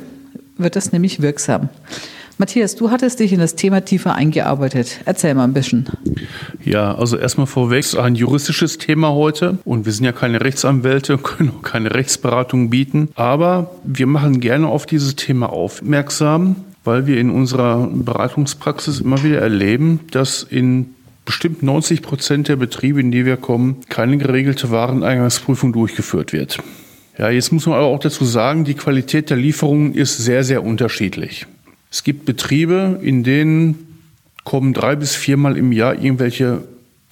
wird 0.57 0.77
das 0.77 0.93
nämlich 0.93 1.23
wirksam. 1.23 1.69
Matthias, 2.41 2.75
du 2.75 2.91
hattest 2.91 3.21
dich 3.21 3.35
in 3.35 3.39
das 3.39 3.55
Thema 3.55 3.85
tiefer 3.85 4.15
eingearbeitet. 4.15 5.01
Erzähl 5.05 5.35
mal 5.35 5.45
ein 5.45 5.53
bisschen. 5.53 5.91
Ja, 6.65 6.95
also 6.95 7.19
erstmal 7.19 7.47
vorweg 7.47 7.85
ein 7.99 8.15
juristisches 8.15 8.79
Thema 8.79 9.11
heute 9.11 9.59
und 9.67 9.85
wir 9.85 9.93
sind 9.93 10.07
ja 10.07 10.13
keine 10.13 10.41
Rechtsanwälte, 10.41 11.19
können 11.23 11.51
auch 11.51 11.63
keine 11.63 11.95
Rechtsberatung 11.95 12.71
bieten, 12.71 13.11
aber 13.15 13.73
wir 13.85 14.07
machen 14.07 14.41
gerne 14.41 14.69
auf 14.69 14.87
dieses 14.87 15.17
Thema 15.17 15.53
aufmerksam, 15.53 16.57
weil 16.83 17.07
wir 17.07 17.19
in 17.19 17.29
unserer 17.29 17.87
Beratungspraxis 17.93 19.01
immer 19.01 19.23
wieder 19.23 19.41
erleben, 19.41 20.01
dass 20.11 20.43
in 20.43 20.95
bestimmt 21.27 21.63
90 21.63 22.01
Prozent 22.01 22.49
der 22.49 22.57
Betriebe, 22.57 23.01
in 23.01 23.11
die 23.11 23.27
wir 23.27 23.37
kommen, 23.37 23.77
keine 23.91 24.17
geregelte 24.17 24.71
Wareneingangsprüfung 24.71 25.75
durchgeführt 25.75 26.33
wird. 26.33 26.59
Ja, 27.19 27.31
jetzt 27.31 27.53
muss 27.53 27.67
man 27.67 27.77
aber 27.77 27.87
auch 27.87 27.99
dazu 27.99 28.25
sagen, 28.25 28.65
die 28.65 28.75
Qualität 28.75 29.31
der 29.31 29.37
Lieferungen 29.37 29.95
ist 29.95 30.19
sehr, 30.19 30.45
sehr 30.45 30.65
unterschiedlich. 30.65 31.47
Es 31.91 32.05
gibt 32.05 32.25
Betriebe, 32.25 33.01
in 33.03 33.25
denen 33.25 33.99
kommen 34.45 34.73
drei 34.73 34.97
bis 34.97 35.15
viermal 35.15 35.57
im 35.57 35.73
Jahr 35.73 35.95
irgendwelche 35.95 36.63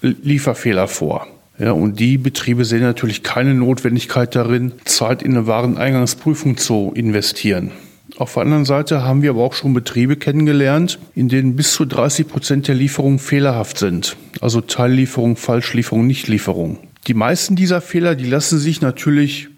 Lieferfehler 0.00 0.88
vor. 0.88 1.26
Ja, 1.58 1.72
und 1.72 1.98
die 1.98 2.18
Betriebe 2.18 2.64
sehen 2.64 2.82
natürlich 2.82 3.24
keine 3.24 3.52
Notwendigkeit 3.52 4.36
darin, 4.36 4.72
Zeit 4.84 5.22
in 5.22 5.32
eine 5.32 5.48
Wareneingangsprüfung 5.48 6.56
zu 6.56 6.92
investieren. 6.94 7.72
Auf 8.16 8.34
der 8.34 8.44
anderen 8.44 8.64
Seite 8.64 9.02
haben 9.02 9.22
wir 9.22 9.30
aber 9.30 9.42
auch 9.42 9.52
schon 9.52 9.74
Betriebe 9.74 10.16
kennengelernt, 10.16 10.98
in 11.14 11.28
denen 11.28 11.56
bis 11.56 11.72
zu 11.72 11.84
30 11.84 12.28
Prozent 12.28 12.68
der 12.68 12.74
Lieferungen 12.74 13.18
fehlerhaft 13.18 13.78
sind. 13.78 14.16
Also 14.40 14.60
Teillieferung, 14.60 15.36
Falschlieferung, 15.36 16.06
Nichtlieferung. 16.06 16.78
Die 17.06 17.14
meisten 17.14 17.56
dieser 17.56 17.80
Fehler, 17.80 18.14
die 18.14 18.26
lassen 18.26 18.58
sich 18.58 18.80
natürlich 18.80 19.48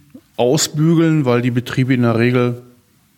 ausbügeln, 0.40 1.26
weil 1.26 1.42
die 1.42 1.50
Betriebe 1.50 1.92
in 1.92 2.02
der 2.02 2.18
Regel 2.18 2.62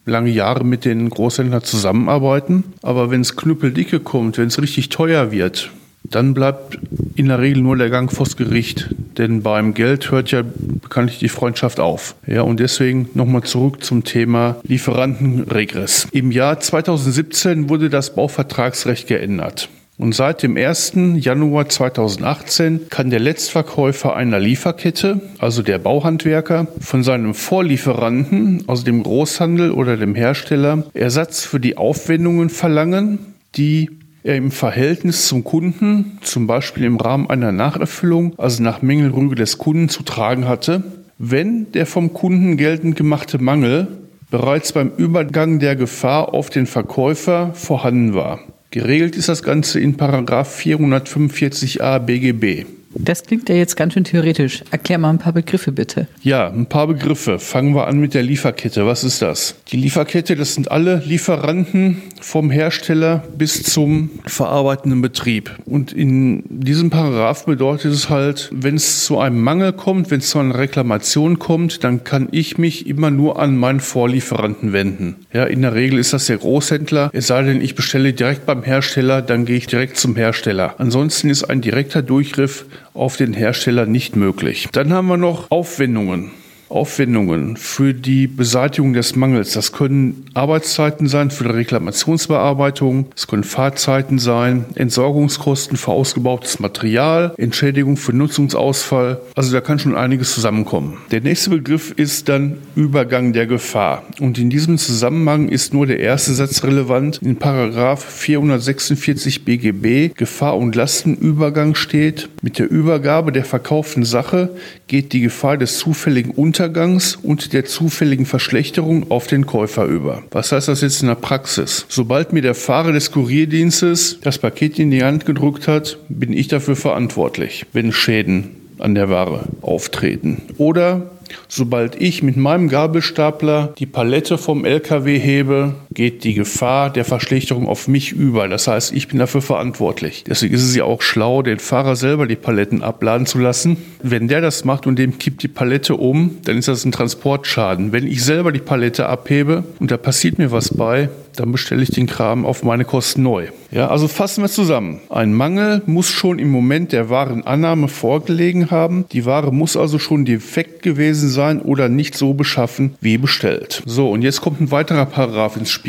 lange 0.05 0.31
Jahre 0.31 0.65
mit 0.65 0.85
den 0.85 1.09
Großhändlern 1.09 1.63
zusammenarbeiten. 1.63 2.65
Aber 2.83 3.11
wenn 3.11 3.21
es 3.21 3.37
knüppeldicke 3.37 4.01
kommt, 4.01 4.39
wenn 4.39 4.49
es 4.49 4.61
richtig 4.61 4.89
teuer 4.89 5.31
wird, 5.31 5.71
dann 6.03 6.35
bleibt 6.35 6.79
in 7.15 7.29
der 7.29 7.39
Regel 7.39 7.63
nur 7.63 7.77
der 7.77 7.91
Gang 7.91 8.13
vors 8.13 8.37
Gericht. 8.37 8.93
Denn 9.19 9.43
beim 9.43 9.73
Geld 9.73 10.11
hört 10.11 10.33
ja 10.33 10.43
bekanntlich 10.43 11.21
die 11.21 11.29
Freundschaft 11.29 11.79
auf. 11.79 12.17
Ja, 12.27 12.43
und 12.43 12.59
deswegen 12.59 13.09
nochmal 13.15 13.45
zurück 13.45 13.85
zum 13.85 14.03
Thema 14.03 14.57
Lieferantenregress. 14.65 16.09
Im 16.11 16.33
Jahr 16.33 16.59
2017 16.59 17.69
wurde 17.69 17.89
das 17.89 18.17
Bauvertragsrecht 18.17 19.07
geändert. 19.07 19.69
Und 20.03 20.17
seit 20.17 20.43
dem 20.43 20.57
1. 20.57 20.95
Januar 21.21 21.69
2018 21.69 22.89
kann 22.91 23.11
der 23.11 23.21
Letztverkäufer 23.21 24.17
einer 24.17 24.41
Lieferkette, 24.41 25.21
also 25.39 25.63
der 25.63 25.79
Bauhandwerker, 25.79 26.67
von 26.81 27.05
seinem 27.05 27.35
Vorlieferanten, 27.35 28.65
also 28.67 28.83
dem 28.83 29.05
Großhandel 29.05 29.71
oder 29.71 29.97
dem 29.97 30.17
Hersteller, 30.17 30.83
Ersatz 30.93 31.45
für 31.45 31.61
die 31.61 31.77
Aufwendungen 31.77 32.51
verlangen, 32.51 33.21
die 33.55 33.91
er 34.25 34.35
im 34.35 34.51
Verhältnis 34.51 35.29
zum 35.29 35.45
Kunden, 35.45 36.19
zum 36.23 36.49
Beispiel 36.49 36.83
im 36.83 36.97
Rahmen 36.97 37.31
einer 37.31 37.53
Nacherfüllung, 37.53 38.35
also 38.39 38.61
nach 38.61 38.83
Mängelrüge 38.83 39.37
des 39.37 39.59
Kunden 39.59 39.89
zu 39.89 40.03
tragen 40.03 40.49
hatte, 40.49 40.83
wenn 41.19 41.71
der 41.71 41.87
vom 41.87 42.13
Kunden 42.13 42.57
geltend 42.57 42.97
gemachte 42.97 43.39
Mangel 43.39 43.87
bereits 44.33 44.73
beim 44.73 44.91
Übergang 44.97 45.61
der 45.61 45.77
Gefahr 45.77 46.35
auf 46.35 46.51
den 46.51 46.67
Verkäufer 46.67 47.55
vorhanden 47.55 48.15
war. 48.15 48.41
Geregelt 48.73 49.17
ist 49.17 49.29
das 49.29 49.43
Ganze 49.43 49.81
in 49.81 49.99
Paragraph 49.99 50.59
445a 50.59 51.99
BGB. 51.99 52.65
Das 52.95 53.25
klingt 53.25 53.49
ja 53.49 53.55
jetzt 53.55 53.77
ganz 53.77 53.95
schön 53.95 54.05
theoretisch. 54.05 54.63
Erklär 54.71 54.99
mal 54.99 55.11
ein 55.11 55.19
paar 55.19 55.33
Begriffe 55.33 55.73
bitte. 55.73 56.07
Ja, 56.23 56.49
ein 56.49 56.67
paar 56.67 56.87
Begriffe. 56.87 57.39
Fangen 57.39 57.75
wir 57.75 57.87
an 57.87 57.99
mit 57.99 58.15
der 58.15 58.23
Lieferkette. 58.23 58.87
Was 58.87 59.05
ist 59.05 59.23
das? 59.23 59.57
Die 59.69 59.77
Lieferkette, 59.77 60.37
das 60.37 60.55
sind 60.55 60.71
alle 60.71 61.03
Lieferanten 61.05 62.03
vom 62.21 62.51
Hersteller 62.51 63.25
bis 63.37 63.63
zum 63.63 64.11
verarbeitenden 64.27 65.03
Betrieb. 65.03 65.51
Und 65.65 65.93
in 65.93 66.45
diesem 66.49 66.91
Paragraph 66.91 67.47
bedeutet 67.47 67.93
es 67.93 68.11
halt, 68.11 68.51
wenn 68.53 68.77
es 68.77 69.05
zu 69.05 69.19
einem 69.19 69.41
Mangel 69.41 69.73
kommt, 69.73 70.11
wenn 70.11 70.21
es 70.21 70.31
zu 70.31 70.39
einer 70.39 70.59
Reklamation 70.59 71.39
kommt, 71.39 71.85
dann 71.85 72.05
kann 72.05 72.29
ich 72.31 72.59
mich 72.59 72.87
immer 72.87 73.11
nur 73.11 73.39
an 73.39 73.57
meinen 73.57 73.81
Vorlieferanten 73.81 74.73
wenden. 74.73 75.17
Ja, 75.33 75.45
in 75.45 75.63
der 75.63 75.75
Regel 75.75 75.99
ist 75.99 76.13
das 76.13 76.27
der 76.27 76.39
Großhändler. 76.39 77.11
Es 77.13 77.27
sei 77.29 77.43
denn, 77.43 77.61
ich 77.61 77.75
bestelle 77.75 78.13
direkt 78.13 78.47
beim 78.47 78.63
Hersteller, 78.63 79.23
dann 79.23 79.45
gehe 79.45 79.57
ich 79.57 79.67
direkt 79.67 79.97
zum 79.97 80.17
Hersteller. 80.17 80.75
Ansonsten 80.79 81.31
ist 81.31 81.45
ein 81.45 81.61
direkter 81.61 82.03
Durchgriff 82.03 82.67
auf 82.95 83.17
den 83.17 83.33
Hersteller 83.33 83.87
nicht 83.87 84.17
möglich. 84.17 84.69
Dann 84.73 84.93
haben 84.93 85.09
wir 85.09 85.17
noch 85.17 85.51
Aufwendungen. 85.51 86.31
Aufwendungen 86.73 87.57
für 87.57 87.95
die 87.95 88.27
Beseitigung 88.27 88.93
des 88.93 89.15
Mangels. 89.17 89.53
Das 89.53 89.73
können 89.73 90.25
Arbeitszeiten 90.35 91.07
sein 91.07 91.31
für 91.31 91.45
die 91.45 91.51
Reklamationsbearbeitung, 91.51 93.07
es 93.17 93.27
können 93.27 93.45
Fahrzeiten 93.45 94.19
sein, 94.19 94.65
Entsorgungskosten 94.75 95.77
für 95.77 95.93
ausgebautes 95.93 96.61
Material, 96.61 97.35
Entschädigung 97.37 97.97
für 97.97 98.13
Nutzungsausfall. 98.13 99.21
Also 99.35 99.53
da 99.53 99.61
kann 99.61 99.79
schon 99.79 99.97
einiges 99.97 100.35
zusammenkommen. 100.35 100.99
Der 101.11 101.21
nächste 101.21 101.51
Begriff 101.51 101.93
ist 101.93 102.29
dann 102.29 102.59
Übergang 102.75 103.33
der 103.33 103.47
Gefahr. 103.47 104.05
Und 104.21 104.39
in 104.39 104.51
diesem 104.51 104.79
Zusammenhang 104.79 105.49
ist 105.49 105.75
nur 105.75 105.87
der 105.87 106.01
erste 106.01 106.33
Satz 106.33 106.65
relevant. 106.65 107.19
In 107.23 107.37
Paragraph 107.37 108.05
446 108.05 109.45
BGB 109.45 110.15
Gefahr 110.17 110.57
und 110.57 110.75
Lastenübergang 110.75 111.75
steht, 111.75 112.29
mit 112.43 112.59
der 112.59 112.71
Übergabe 112.71 113.33
der 113.33 113.45
verkauften 113.45 114.05
Sache 114.05 114.51
geht 114.93 115.13
die 115.13 115.21
Gefahr 115.21 115.57
des 115.57 115.79
zufälligen 115.79 116.31
Unter 116.31 116.53
Untergangs 116.63 117.17
und 117.17 117.55
der 117.55 117.65
zufälligen 117.65 118.27
Verschlechterung 118.27 119.11
auf 119.11 119.27
den 119.27 119.47
Käufer 119.47 119.87
über. 119.87 120.23
Was 120.31 120.53
heißt 120.53 120.69
das 120.69 120.83
jetzt 120.83 121.01
in 121.01 121.09
der 121.09 121.15
Praxis? 121.15 121.87
Sobald 121.89 122.33
mir 122.33 122.43
der 122.43 122.55
Fahrer 122.55 122.93
des 122.93 123.11
Kurierdienstes 123.11 124.21
das 124.21 124.39
Paket 124.39 124.79
in 124.79 124.91
die 124.93 125.03
Hand 125.03 125.27
gedrückt 125.27 125.67
hat, 125.67 125.99
bin 126.09 126.33
ich 126.33 126.47
dafür 126.47 126.77
verantwortlich, 126.77 127.67
wenn 127.73 127.91
Schäden 127.91 128.51
an 128.79 128.95
der 128.95 129.09
Ware 129.09 129.47
auftreten. 129.63 130.43
Oder 130.57 131.11
sobald 131.49 132.01
ich 132.01 132.23
mit 132.23 132.37
meinem 132.37 132.69
Gabelstapler 132.69 133.73
die 133.79 133.87
Palette 133.87 134.39
vom 134.39 134.65
LKW 134.65 135.19
hebe, 135.19 135.75
geht 135.95 136.25
die 136.25 136.35
Gefahr 136.35 136.91
der 136.91 137.05
Verschlechterung 137.05 137.69
auf 137.69 137.89
mich 137.89 138.13
über. 138.13 138.49
Das 138.49 138.69
heißt, 138.69 138.93
ich 138.93 139.09
bin 139.09 139.19
dafür 139.19 139.43
verantwortlich. 139.43 140.25
Deswegen 140.27 140.55
ist 140.55 140.65
es 140.65 140.75
ja 140.75 140.85
auch 140.85 141.03
schlau, 141.03 141.43
den 141.43 141.59
Fahrer 141.59 141.97
selber 141.97 142.27
die 142.27 142.37
Paletten 142.37 142.83
abladen 142.83 143.27
zu 143.27 143.39
lassen. 143.39 143.77
Wenn 144.03 144.29
der 144.29 144.41
das 144.41 144.65
macht 144.65 144.87
und 144.87 144.99
dem 144.99 145.19
kippt 145.19 145.43
die 145.43 145.49
Palette 145.49 145.97
um, 145.97 146.39
dann 146.45 146.59
ist 146.59 146.69
das 146.69 146.85
ein 146.85 146.93
Transportschaden. 146.93 147.93
Wenn 147.93 148.07
ich 148.07 148.25
selber 148.25 148.53
die 148.53 148.61
Palette 148.61 149.07
abhebe 149.07 149.65
und 149.79 149.91
da 149.91 149.97
passiert 149.97 150.39
mir 150.39 150.51
was 150.51 150.75
bei, 150.75 151.09
dann 151.37 151.53
bestelle 151.53 151.83
ich 151.83 151.91
den 151.91 152.07
Kram 152.07 152.45
auf 152.45 152.63
meine 152.63 152.85
Kosten 152.85 153.23
neu. 153.23 153.49
Ja, 153.71 153.89
also 153.89 154.09
fassen 154.09 154.43
wir 154.43 154.49
zusammen. 154.49 155.01
Ein 155.09 155.33
Mangel 155.33 155.83
muss 155.87 156.11
schon 156.11 156.39
im 156.39 156.51
Moment 156.51 156.93
der 156.93 157.09
Warenannahme 157.09 157.89
vorgelegen 157.89 158.71
haben. 158.71 159.07
Die 159.13 159.25
Ware 159.25 159.53
muss 159.53 159.77
also 159.77 159.99
schon 159.99 160.25
defekt 160.25 160.83
gewesen 160.83 161.29
sein 161.29 161.61
oder 161.61 161.89
nicht 161.89 162.17
so 162.17 162.35
beschaffen 162.35 162.95
wie 163.01 163.19
bestellt. 163.19 163.83
So, 163.87 164.11
und 164.11 164.23
jetzt 164.23 164.41
kommt 164.41 164.61
ein 164.61 164.71
weiterer 164.71 165.07
Paragraph 165.07 165.57
ins 165.57 165.71
Spiel. 165.71 165.82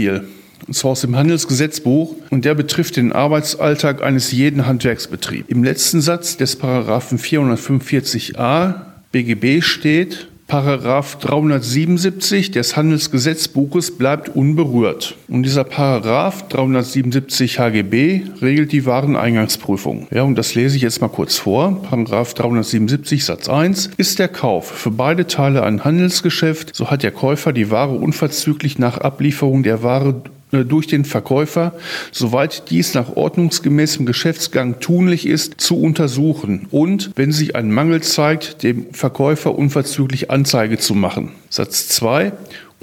Und 0.67 0.73
zwar 0.75 0.91
aus 0.91 1.01
dem 1.01 1.15
Handelsgesetzbuch 1.15 2.15
und 2.29 2.45
der 2.45 2.55
betrifft 2.55 2.95
den 2.95 3.11
Arbeitsalltag 3.11 4.01
eines 4.01 4.31
jeden 4.31 4.65
Handwerksbetriebs. 4.65 5.49
Im 5.49 5.63
letzten 5.63 6.01
Satz 6.01 6.37
des 6.37 6.55
Paragraphen 6.55 7.19
445a 7.19 8.75
BGB 9.11 9.61
steht, 9.61 10.27
Paragraph 10.47 11.17
377 11.19 12.51
des 12.51 12.75
Handelsgesetzbuches 12.75 13.97
bleibt 13.97 14.29
unberührt. 14.29 15.15
Und 15.27 15.43
dieser 15.43 15.63
Paragraph 15.63 16.47
377 16.49 17.59
HGB 17.59 18.21
regelt 18.41 18.71
die 18.71 18.85
Wareneingangsprüfung. 18.85 20.07
Ja, 20.11 20.23
und 20.23 20.35
das 20.35 20.53
lese 20.53 20.75
ich 20.75 20.83
jetzt 20.83 21.01
mal 21.01 21.07
kurz 21.07 21.37
vor. 21.37 21.81
Paragraph 21.81 22.33
377 22.33 23.25
Satz 23.25 23.49
1 23.49 23.91
ist 23.97 24.19
der 24.19 24.27
Kauf 24.27 24.67
für 24.67 24.91
beide 24.91 25.27
Teile 25.27 25.63
ein 25.63 25.83
Handelsgeschäft, 25.83 26.75
so 26.75 26.91
hat 26.91 27.03
der 27.03 27.11
Käufer 27.11 27.53
die 27.53 27.71
Ware 27.71 27.95
unverzüglich 27.95 28.77
nach 28.77 28.97
Ablieferung 28.97 29.63
der 29.63 29.81
Ware 29.81 30.21
durch 30.53 30.87
den 30.87 31.05
Verkäufer, 31.05 31.73
soweit 32.11 32.69
dies 32.69 32.93
nach 32.93 33.15
ordnungsgemäßem 33.15 34.05
Geschäftsgang 34.05 34.79
tunlich 34.79 35.25
ist, 35.25 35.59
zu 35.59 35.81
untersuchen 35.81 36.67
und, 36.69 37.11
wenn 37.15 37.31
sich 37.31 37.55
ein 37.55 37.71
Mangel 37.71 38.01
zeigt, 38.01 38.61
dem 38.61 38.93
Verkäufer 38.93 39.55
unverzüglich 39.55 40.29
Anzeige 40.29 40.77
zu 40.77 40.93
machen. 40.93 41.31
Satz 41.49 41.87
2. 41.89 42.31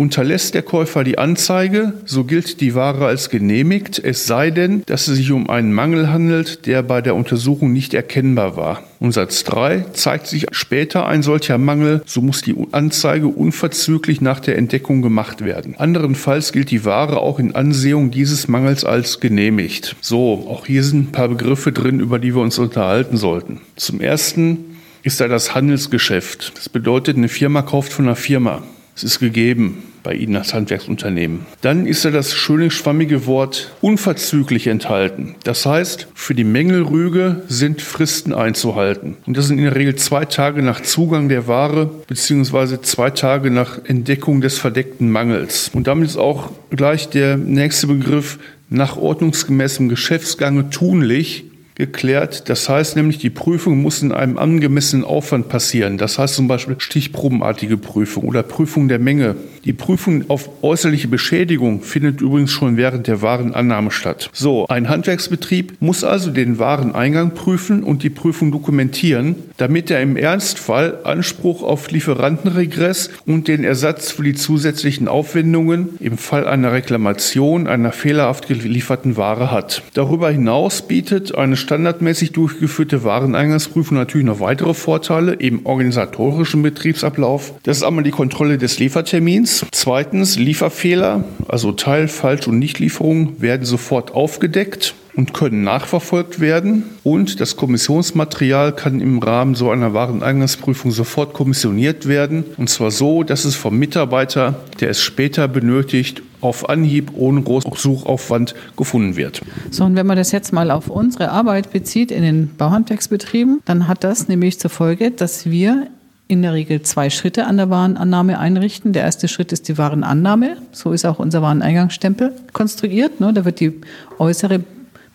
Unterlässt 0.00 0.54
der 0.54 0.62
Käufer 0.62 1.04
die 1.04 1.18
Anzeige, 1.18 1.92
so 2.06 2.24
gilt 2.24 2.62
die 2.62 2.74
Ware 2.74 3.04
als 3.04 3.28
genehmigt, 3.28 3.98
es 4.02 4.26
sei 4.26 4.50
denn, 4.50 4.82
dass 4.86 5.08
es 5.08 5.18
sich 5.18 5.30
um 5.30 5.50
einen 5.50 5.74
Mangel 5.74 6.10
handelt, 6.10 6.64
der 6.64 6.82
bei 6.82 7.02
der 7.02 7.14
Untersuchung 7.14 7.74
nicht 7.74 7.92
erkennbar 7.92 8.56
war. 8.56 8.82
Und 8.98 9.12
Satz 9.12 9.44
3 9.44 9.84
zeigt 9.92 10.26
sich 10.26 10.46
später 10.52 11.06
ein 11.06 11.22
solcher 11.22 11.58
Mangel, 11.58 12.00
so 12.06 12.22
muss 12.22 12.40
die 12.40 12.56
Anzeige 12.72 13.26
unverzüglich 13.26 14.22
nach 14.22 14.40
der 14.40 14.56
Entdeckung 14.56 15.02
gemacht 15.02 15.44
werden. 15.44 15.74
Anderenfalls 15.76 16.52
gilt 16.52 16.70
die 16.70 16.86
Ware 16.86 17.20
auch 17.20 17.38
in 17.38 17.54
Ansehung 17.54 18.10
dieses 18.10 18.48
Mangels 18.48 18.86
als 18.86 19.20
genehmigt. 19.20 19.96
So, 20.00 20.46
auch 20.48 20.64
hier 20.64 20.82
sind 20.82 21.10
ein 21.10 21.12
paar 21.12 21.28
Begriffe 21.28 21.72
drin, 21.72 22.00
über 22.00 22.18
die 22.18 22.34
wir 22.34 22.40
uns 22.40 22.58
unterhalten 22.58 23.18
sollten. 23.18 23.60
Zum 23.76 24.00
ersten 24.00 24.78
ist 25.02 25.20
da 25.20 25.28
das 25.28 25.54
Handelsgeschäft. 25.54 26.52
Das 26.56 26.70
bedeutet, 26.70 27.18
eine 27.18 27.28
Firma 27.28 27.60
kauft 27.60 27.92
von 27.92 28.06
einer 28.06 28.16
Firma. 28.16 28.62
Es 28.96 29.04
ist 29.04 29.20
gegeben 29.20 29.82
bei 30.02 30.14
Ihnen 30.14 30.36
als 30.36 30.54
Handwerksunternehmen. 30.54 31.46
Dann 31.60 31.86
ist 31.86 32.04
da 32.04 32.10
das 32.10 32.34
schöne 32.34 32.70
schwammige 32.70 33.26
Wort 33.26 33.72
unverzüglich 33.80 34.66
enthalten. 34.66 35.34
Das 35.44 35.66
heißt, 35.66 36.08
für 36.14 36.34
die 36.34 36.44
Mängelrüge 36.44 37.42
sind 37.48 37.82
Fristen 37.82 38.32
einzuhalten. 38.32 39.16
Und 39.26 39.36
das 39.36 39.46
sind 39.46 39.58
in 39.58 39.64
der 39.64 39.76
Regel 39.76 39.96
zwei 39.96 40.24
Tage 40.24 40.62
nach 40.62 40.80
Zugang 40.80 41.28
der 41.28 41.46
Ware 41.46 41.90
beziehungsweise 42.06 42.80
zwei 42.80 43.10
Tage 43.10 43.50
nach 43.50 43.84
Entdeckung 43.84 44.40
des 44.40 44.58
verdeckten 44.58 45.10
Mangels. 45.10 45.70
Und 45.72 45.86
damit 45.86 46.08
ist 46.08 46.16
auch 46.16 46.50
gleich 46.70 47.08
der 47.08 47.36
nächste 47.36 47.86
Begriff 47.86 48.38
nach 48.68 48.96
ordnungsgemäßem 48.96 49.88
Geschäftsgange 49.88 50.70
tunlich 50.70 51.44
geklärt. 51.80 52.48
Das 52.48 52.68
heißt 52.68 52.94
nämlich, 52.94 53.18
die 53.18 53.30
Prüfung 53.30 53.80
muss 53.80 54.02
in 54.02 54.12
einem 54.12 54.38
angemessenen 54.38 55.04
Aufwand 55.04 55.48
passieren. 55.48 55.96
Das 55.96 56.18
heißt 56.18 56.34
zum 56.34 56.46
Beispiel 56.46 56.76
stichprobenartige 56.78 57.78
Prüfung 57.78 58.24
oder 58.24 58.42
Prüfung 58.42 58.88
der 58.88 58.98
Menge. 58.98 59.34
Die 59.64 59.74
Prüfung 59.74 60.24
auf 60.30 60.48
äußerliche 60.62 61.08
Beschädigung 61.08 61.82
findet 61.82 62.22
übrigens 62.22 62.50
schon 62.50 62.78
während 62.78 63.06
der 63.06 63.20
Warenannahme 63.20 63.90
statt. 63.90 64.30
So, 64.32 64.66
ein 64.68 64.88
Handwerksbetrieb 64.88 65.74
muss 65.80 66.02
also 66.02 66.30
den 66.30 66.58
Wareneingang 66.58 67.34
prüfen 67.34 67.82
und 67.82 68.02
die 68.02 68.08
Prüfung 68.08 68.52
dokumentieren, 68.52 69.34
damit 69.58 69.90
er 69.90 70.00
im 70.00 70.16
Ernstfall 70.16 71.00
Anspruch 71.04 71.62
auf 71.62 71.90
Lieferantenregress 71.90 73.10
und 73.26 73.48
den 73.48 73.62
Ersatz 73.62 74.12
für 74.12 74.22
die 74.22 74.34
zusätzlichen 74.34 75.08
Aufwendungen 75.08 75.90
im 76.00 76.16
Fall 76.16 76.46
einer 76.46 76.72
Reklamation 76.72 77.66
einer 77.66 77.92
fehlerhaft 77.92 78.48
gelieferten 78.48 79.18
Ware 79.18 79.50
hat. 79.50 79.82
Darüber 79.92 80.30
hinaus 80.30 80.82
bietet 80.82 81.34
eine 81.34 81.56
standardmäßig 81.56 82.32
durchgeführte 82.32 83.04
Wareneingangsprüfung 83.04 83.98
natürlich 83.98 84.26
noch 84.26 84.40
weitere 84.40 84.72
Vorteile 84.72 85.34
im 85.34 85.66
organisatorischen 85.66 86.62
Betriebsablauf. 86.62 87.52
Das 87.62 87.76
ist 87.76 87.82
einmal 87.82 88.04
die 88.04 88.10
Kontrolle 88.10 88.56
des 88.56 88.78
Liefertermins. 88.78 89.49
Zweitens 89.72 90.38
Lieferfehler, 90.38 91.24
also 91.48 91.72
Teil, 91.72 92.08
Falsch- 92.08 92.48
und 92.48 92.58
Nichtlieferungen 92.58 93.40
werden 93.40 93.64
sofort 93.64 94.12
aufgedeckt 94.14 94.94
und 95.14 95.34
können 95.34 95.62
nachverfolgt 95.62 96.40
werden. 96.40 96.84
Und 97.02 97.40
das 97.40 97.56
Kommissionsmaterial 97.56 98.74
kann 98.74 99.00
im 99.00 99.18
Rahmen 99.18 99.54
so 99.54 99.70
einer 99.70 99.92
Wareneingangsprüfung 99.92 100.90
sofort 100.90 101.32
kommissioniert 101.32 102.08
werden. 102.08 102.44
Und 102.56 102.70
zwar 102.70 102.90
so, 102.90 103.22
dass 103.22 103.44
es 103.44 103.56
vom 103.56 103.78
Mitarbeiter, 103.78 104.54
der 104.80 104.90
es 104.90 105.02
später 105.02 105.48
benötigt, 105.48 106.22
auf 106.40 106.68
Anhieb 106.68 107.12
ohne 107.16 107.42
großen 107.42 107.72
Suchaufwand 107.76 108.54
gefunden 108.76 109.16
wird. 109.16 109.42
So, 109.70 109.84
und 109.84 109.94
wenn 109.94 110.06
man 110.06 110.16
das 110.16 110.32
jetzt 110.32 110.52
mal 110.52 110.70
auf 110.70 110.88
unsere 110.88 111.30
Arbeit 111.30 111.70
bezieht 111.70 112.10
in 112.10 112.22
den 112.22 112.56
Bauhandwerksbetrieben, 112.56 113.60
dann 113.66 113.88
hat 113.88 114.04
das 114.04 114.28
nämlich 114.28 114.58
zur 114.58 114.70
Folge, 114.70 115.10
dass 115.10 115.50
wir 115.50 115.88
in 116.30 116.42
der 116.42 116.52
Regel 116.52 116.82
zwei 116.82 117.10
Schritte 117.10 117.46
an 117.46 117.56
der 117.56 117.70
Warenannahme 117.70 118.38
einrichten. 118.38 118.92
Der 118.92 119.02
erste 119.02 119.26
Schritt 119.26 119.50
ist 119.50 119.68
die 119.68 119.76
Warenannahme. 119.76 120.58
So 120.70 120.92
ist 120.92 121.04
auch 121.04 121.18
unser 121.18 121.42
Wareneingangsstempel 121.42 122.32
konstruiert. 122.52 123.20
Ne? 123.20 123.32
Da 123.32 123.44
wird 123.44 123.58
die 123.58 123.80
äußere 124.18 124.60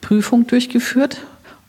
Prüfung 0.02 0.46
durchgeführt 0.46 1.22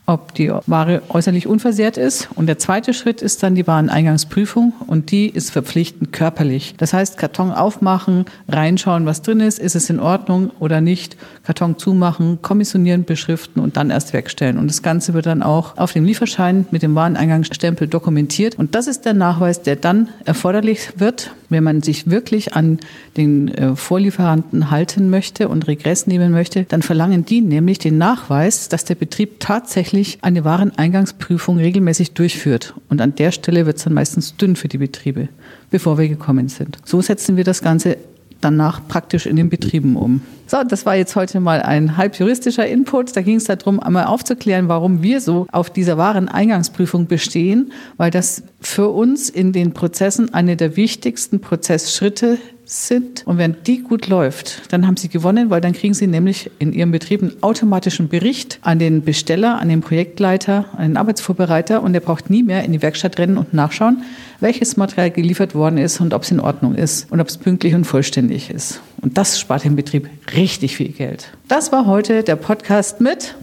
ob 0.09 0.33
die 0.33 0.49
Ware 0.67 1.01
äußerlich 1.09 1.47
unversehrt 1.47 1.97
ist. 1.97 2.29
Und 2.33 2.47
der 2.47 2.57
zweite 2.57 2.93
Schritt 2.93 3.21
ist 3.21 3.43
dann 3.43 3.55
die 3.55 3.67
Wareneingangsprüfung 3.67 4.71
und 4.87 5.11
die 5.11 5.27
ist 5.27 5.51
verpflichtend 5.51 6.13
körperlich. 6.13 6.75
Das 6.77 6.93
heißt, 6.93 7.17
Karton 7.17 7.51
aufmachen, 7.51 8.23
reinschauen, 8.47 9.05
was 9.05 9.21
drin 9.21 9.41
ist, 9.41 9.59
ist 9.59 9.75
es 9.75 9.89
in 9.89 9.99
Ordnung 9.99 10.51
oder 10.59 10.79
nicht, 10.79 11.17
Karton 11.43 11.77
zumachen, 11.77 12.41
kommissionieren, 12.41 13.03
beschriften 13.03 13.59
und 13.59 13.75
dann 13.75 13.89
erst 13.89 14.13
wegstellen. 14.13 14.57
Und 14.57 14.69
das 14.69 14.81
Ganze 14.81 15.13
wird 15.13 15.25
dann 15.25 15.43
auch 15.43 15.77
auf 15.77 15.91
dem 15.91 16.05
Lieferschein 16.05 16.65
mit 16.71 16.83
dem 16.83 16.95
Wareneingangsstempel 16.95 17.89
dokumentiert. 17.89 18.55
Und 18.55 18.75
das 18.75 18.87
ist 18.87 19.03
der 19.03 19.13
Nachweis, 19.13 19.61
der 19.61 19.75
dann 19.75 20.07
erforderlich 20.23 20.91
wird, 20.95 21.31
wenn 21.49 21.65
man 21.65 21.81
sich 21.81 22.09
wirklich 22.09 22.53
an 22.53 22.79
den 23.17 23.49
äh, 23.49 23.75
Vorlieferanten 23.75 24.71
halten 24.71 25.09
möchte 25.09 25.49
und 25.49 25.67
Regress 25.67 26.07
nehmen 26.07 26.31
möchte, 26.31 26.63
dann 26.63 26.81
verlangen 26.81 27.25
die 27.25 27.41
nämlich 27.41 27.79
den 27.79 27.97
Nachweis, 27.97 28.69
dass 28.69 28.85
der 28.85 28.95
Betrieb 28.95 29.39
tatsächlich 29.39 29.96
tatsächlich 29.97 30.23
eine 30.23 30.45
Wareneingangsprüfung 30.45 31.57
regelmäßig 31.57 32.11
durchführt. 32.11 32.75
Und 32.87 33.01
an 33.01 33.15
der 33.15 33.31
Stelle 33.31 33.65
wird 33.65 33.77
es 33.77 33.83
dann 33.83 33.93
meistens 33.93 34.37
dünn 34.37 34.55
für 34.55 34.67
die 34.67 34.77
Betriebe, 34.77 35.27
bevor 35.71 35.97
wir 35.97 36.07
gekommen 36.07 36.49
sind. 36.49 36.77
So 36.85 37.01
setzen 37.01 37.35
wir 37.35 37.43
das 37.43 37.61
Ganze 37.63 37.97
danach 38.39 38.87
praktisch 38.87 39.25
in 39.25 39.35
den 39.35 39.49
Betrieben 39.49 39.95
um. 39.95 40.21
So, 40.45 40.57
das 40.63 40.85
war 40.85 40.95
jetzt 40.95 41.15
heute 41.15 41.39
mal 41.39 41.63
ein 41.63 41.97
halb 41.97 42.19
juristischer 42.19 42.67
Input. 42.67 43.15
Da 43.15 43.23
ging 43.23 43.37
es 43.37 43.45
darum, 43.45 43.79
einmal 43.79 44.05
aufzuklären, 44.05 44.67
warum 44.67 45.01
wir 45.01 45.19
so 45.19 45.47
auf 45.51 45.71
dieser 45.71 45.97
Wareneingangsprüfung 45.97 47.07
bestehen, 47.07 47.71
weil 47.97 48.11
das 48.11 48.43
für 48.61 48.89
uns 48.89 49.29
in 49.29 49.51
den 49.51 49.73
Prozessen 49.73 50.31
eine 50.31 50.55
der 50.55 50.75
wichtigsten 50.77 51.41
Prozessschritte 51.41 52.37
sind. 52.67 53.25
Und 53.25 53.37
wenn 53.37 53.55
die 53.65 53.81
gut 53.81 54.07
läuft, 54.07 54.73
dann 54.73 54.85
haben 54.85 54.97
Sie 54.97 55.07
gewonnen, 55.07 55.49
weil 55.49 55.61
dann 55.61 55.73
kriegen 55.73 55.93
Sie 55.93 56.05
nämlich 56.05 56.51
in 56.59 56.73
Ihrem 56.73 56.91
Betrieb 56.91 57.21
einen 57.21 57.41
automatischen 57.41 58.09
Bericht 58.09 58.59
an 58.61 58.77
den 58.77 59.03
Besteller, 59.03 59.59
an 59.59 59.69
den 59.69 59.81
Projektleiter, 59.81 60.65
an 60.75 60.89
den 60.89 60.97
Arbeitsvorbereiter 60.97 61.81
und 61.81 61.93
der 61.93 62.01
braucht 62.01 62.29
nie 62.29 62.43
mehr 62.43 62.63
in 62.63 62.73
die 62.73 62.81
Werkstatt 62.81 63.17
rennen 63.17 63.37
und 63.37 63.53
nachschauen, 63.53 64.03
welches 64.41 64.75
Material 64.75 65.11
geliefert 65.11 65.55
worden 65.55 65.77
ist 65.77 66.01
und 66.01 66.13
ob 66.13 66.23
es 66.23 66.31
in 66.31 66.41
Ordnung 66.41 66.75
ist 66.75 67.09
und 67.11 67.21
ob 67.21 67.27
es 67.27 67.37
pünktlich 67.37 67.73
und 67.73 67.85
vollständig 67.85 68.49
ist. 68.49 68.81
Und 69.01 69.17
das 69.17 69.39
spart 69.39 69.63
dem 69.63 69.75
Betrieb 69.75 70.09
richtig 70.35 70.75
viel 70.75 70.89
Geld. 70.89 71.31
Das 71.47 71.71
war 71.71 71.85
heute 71.85 72.23
der 72.23 72.35
Podcast 72.35 72.99
mit 72.99 73.35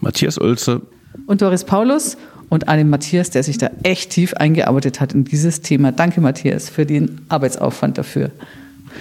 Matthias 0.00 0.40
Oelze 0.40 0.82
und 1.26 1.40
Doris 1.40 1.64
Paulus 1.64 2.16
und 2.48 2.68
einem 2.68 2.90
Matthias, 2.90 3.30
der 3.30 3.42
sich 3.44 3.56
da 3.56 3.70
echt 3.82 4.10
tief 4.10 4.34
eingearbeitet 4.34 5.00
hat 5.00 5.14
in 5.14 5.24
dieses 5.24 5.62
Thema. 5.62 5.92
Danke, 5.92 6.20
Matthias, 6.20 6.68
für 6.68 6.84
den 6.84 7.22
Arbeitsaufwand 7.28 7.96
dafür. 7.96 8.30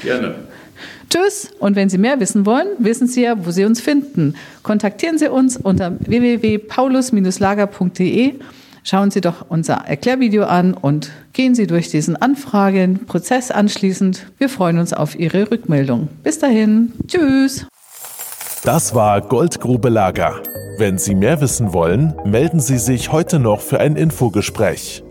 Gerne. 0.02 0.36
Tschüss. 1.10 1.52
Und 1.60 1.76
wenn 1.76 1.90
Sie 1.90 1.98
mehr 1.98 2.18
wissen 2.20 2.46
wollen, 2.46 2.68
wissen 2.78 3.08
Sie 3.08 3.24
ja, 3.24 3.44
wo 3.46 3.50
Sie 3.52 3.66
uns 3.66 3.82
finden. 3.82 4.36
Kontaktieren 4.64 5.18
Sie 5.18 5.30
uns 5.30 5.58
unter 5.58 5.98
www.paulus-lager.de. 6.00 8.36
schauen 8.84 9.12
Sie 9.12 9.22
doch 9.22 9.46
unser 9.50 9.88
Erklärvideo 9.88 10.46
an 10.46 10.74
und 10.74 11.12
gehen 11.34 11.54
Sie 11.54 11.68
durch 11.68 11.90
diesen 11.90 12.16
Anfragenprozess 12.16 13.52
anschließend. 13.52 14.28
Wir 14.38 14.48
freuen 14.48 14.80
uns 14.80 14.94
auf 14.94 15.20
Ihre 15.20 15.52
Rückmeldung. 15.52 16.08
Bis 16.24 16.40
dahin. 16.40 16.94
Tschüss. 17.08 17.68
Das 18.64 18.96
war 18.96 19.20
Goldgrube 19.22 19.90
Lager. 19.90 20.42
Wenn 20.78 20.98
Sie 20.98 21.16
mehr 21.16 21.42
wissen 21.42 21.74
wollen, 21.74 22.14
melden 22.24 22.62
Sie 22.62 22.78
sich 22.78 23.12
heute 23.12 23.40
noch 23.40 23.60
für 23.60 23.82
ein 23.82 23.98
Infogespräch 23.98 25.04